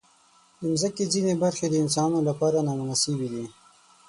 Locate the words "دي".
3.33-3.45